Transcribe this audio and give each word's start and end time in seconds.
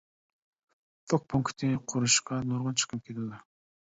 توك 1.11 1.25
پونكىتى 1.33 1.69
قۇرۇشقا 1.91 2.39
نۇرغۇن 2.53 2.79
چىقىم 2.85 3.03
كېتىدۇ. 3.05 3.29